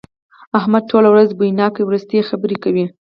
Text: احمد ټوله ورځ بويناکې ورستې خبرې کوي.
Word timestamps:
احمد 0.59 0.83
ټوله 0.91 1.09
ورځ 1.11 1.29
بويناکې 1.37 1.81
ورستې 1.85 2.27
خبرې 2.29 2.57
کوي. 2.63 2.85